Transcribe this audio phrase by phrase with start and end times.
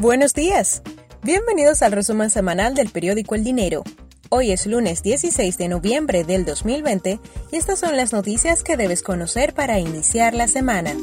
[0.00, 0.80] Buenos días.
[1.24, 3.82] Bienvenidos al resumen semanal del periódico El Dinero.
[4.28, 7.18] Hoy es lunes 16 de noviembre del 2020
[7.50, 10.94] y estas son las noticias que debes conocer para iniciar la semana.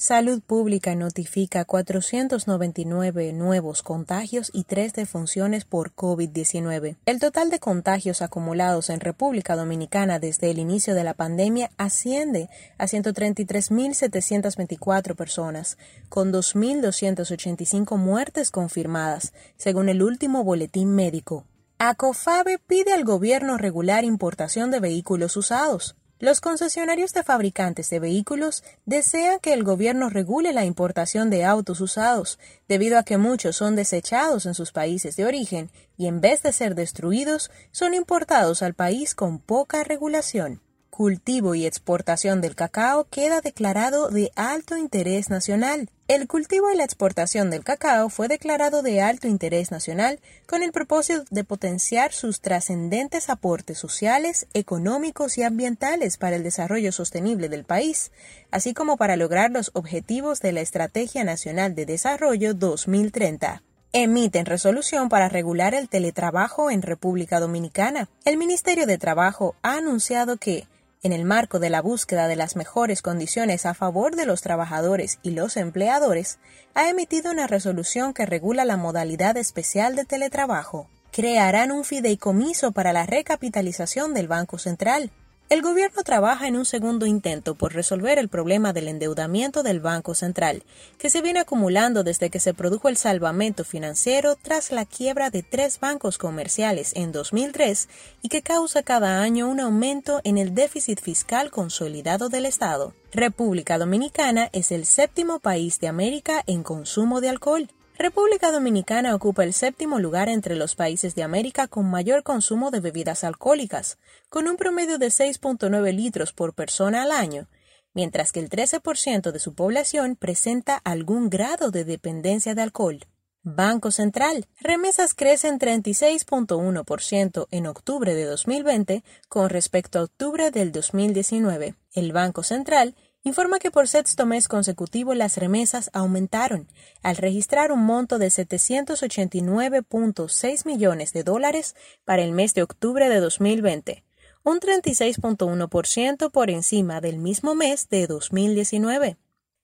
[0.00, 6.98] Salud Pública notifica 499 nuevos contagios y tres defunciones por COVID-19.
[7.04, 12.48] El total de contagios acumulados en República Dominicana desde el inicio de la pandemia asciende
[12.78, 21.44] a 133.724 personas, con 2.285 muertes confirmadas, según el último boletín médico.
[21.78, 25.96] ACOFABE pide al gobierno regular importación de vehículos usados.
[26.20, 31.80] Los concesionarios de fabricantes de vehículos desean que el gobierno regule la importación de autos
[31.80, 36.42] usados, debido a que muchos son desechados en sus países de origen y en vez
[36.42, 40.60] de ser destruidos, son importados al país con poca regulación
[40.98, 45.90] cultivo y exportación del cacao queda declarado de alto interés nacional.
[46.08, 50.72] El cultivo y la exportación del cacao fue declarado de alto interés nacional con el
[50.72, 57.62] propósito de potenciar sus trascendentes aportes sociales, económicos y ambientales para el desarrollo sostenible del
[57.62, 58.10] país,
[58.50, 65.08] así como para lograr los objetivos de la Estrategia Nacional de Desarrollo 2030 emiten resolución
[65.08, 68.08] para regular el teletrabajo en República Dominicana.
[68.26, 70.66] El Ministerio de Trabajo ha anunciado que
[71.02, 75.18] en el marco de la búsqueda de las mejores condiciones a favor de los trabajadores
[75.22, 76.38] y los empleadores,
[76.74, 80.88] ha emitido una resolución que regula la modalidad especial de teletrabajo.
[81.12, 85.10] Crearán un fideicomiso para la recapitalización del Banco Central.
[85.48, 90.14] El gobierno trabaja en un segundo intento por resolver el problema del endeudamiento del Banco
[90.14, 90.62] Central,
[90.98, 95.42] que se viene acumulando desde que se produjo el salvamento financiero tras la quiebra de
[95.42, 97.88] tres bancos comerciales en 2003
[98.20, 102.92] y que causa cada año un aumento en el déficit fiscal consolidado del Estado.
[103.10, 107.70] República Dominicana es el séptimo país de América en consumo de alcohol.
[107.98, 112.78] República Dominicana ocupa el séptimo lugar entre los países de América con mayor consumo de
[112.78, 113.98] bebidas alcohólicas,
[114.28, 117.48] con un promedio de 6.9 litros por persona al año,
[117.94, 123.00] mientras que el 13% de su población presenta algún grado de dependencia de alcohol.
[123.42, 124.46] Banco Central.
[124.60, 131.74] Remesas crecen 36.1% en octubre de 2020 con respecto a octubre del 2019.
[131.94, 132.94] El Banco Central
[133.28, 136.66] informa que por sexto mes consecutivo las remesas aumentaron,
[137.02, 143.20] al registrar un monto de 789.6 millones de dólares para el mes de octubre de
[143.20, 144.02] 2020,
[144.42, 149.16] un 36.1% por encima del mismo mes de 2019.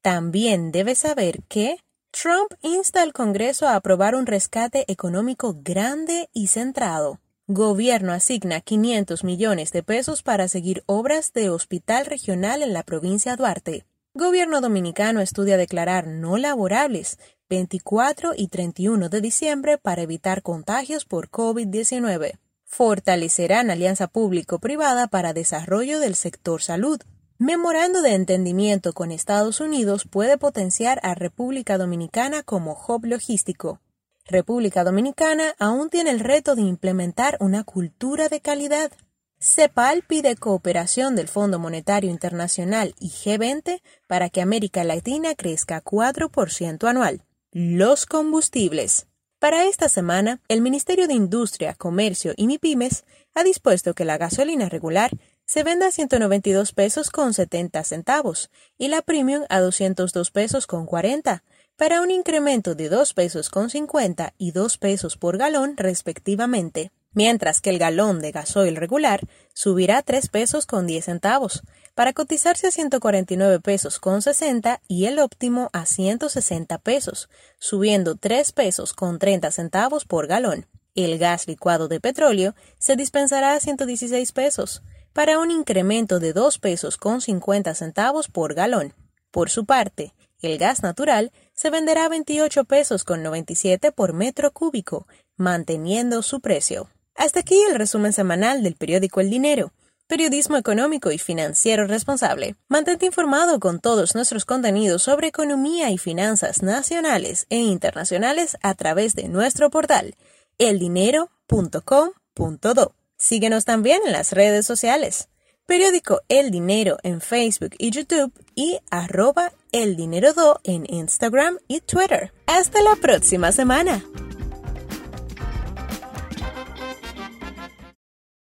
[0.03, 1.79] También debe saber que
[2.11, 7.19] Trump insta al Congreso a aprobar un rescate económico grande y centrado.
[7.47, 13.37] Gobierno asigna 500 millones de pesos para seguir obras de hospital regional en la provincia
[13.37, 13.85] Duarte.
[14.15, 17.19] Gobierno dominicano estudia declarar no laborables
[17.51, 22.39] 24 y 31 de diciembre para evitar contagios por COVID-19.
[22.65, 26.99] Fortalecerán alianza público-privada para desarrollo del sector salud.
[27.37, 33.83] Memorando de entendimiento con Estados Unidos puede potenciar a República Dominicana como hub logístico.
[34.27, 38.91] República Dominicana aún tiene el reto de implementar una cultura de calidad.
[39.39, 46.89] CEPAL pide cooperación del Fondo Monetario Internacional y G20 para que América Latina crezca 4%
[46.89, 47.21] anual.
[47.53, 49.09] Los combustibles.
[49.39, 54.71] Para esta semana, el Ministerio de Industria, Comercio y MIPIMES ha dispuesto que la gasolina
[54.71, 55.11] regular
[55.45, 60.87] se venda a 192 pesos con 70 centavos y la premium a 202 pesos con
[60.87, 61.45] 40,
[61.77, 67.61] para un incremento de 2 pesos con 50 y 2 pesos por galón respectivamente, mientras
[67.61, 69.21] que el galón de gasoil regular
[69.55, 71.63] subirá 3 pesos con 10 centavos,
[71.95, 78.53] para cotizarse a 149 pesos con 60 y el óptimo a 160 pesos, subiendo 3
[78.53, 80.67] pesos con 30 centavos por galón.
[80.95, 84.83] El gas licuado de petróleo se dispensará a 116 pesos,
[85.13, 88.95] para un incremento de 2 pesos con 50 centavos por galón.
[89.31, 94.53] Por su parte, el gas natural se venderá a 28 pesos con 97 por metro
[94.53, 95.07] cúbico,
[95.37, 96.91] manteniendo su precio.
[97.15, 99.73] Hasta aquí el resumen semanal del periódico El Dinero,
[100.07, 102.57] periodismo económico y financiero responsable.
[102.69, 109.15] Mantente informado con todos nuestros contenidos sobre economía y finanzas nacionales e internacionales a través
[109.15, 110.15] de nuestro portal
[110.59, 112.95] eldinero.com.do.
[113.17, 115.29] Síguenos también en las redes sociales.
[115.67, 121.81] Periódico El Dinero en Facebook y YouTube y arroba El Dinero Do en Instagram y
[121.81, 122.33] Twitter.
[122.47, 124.05] Hasta la próxima semana.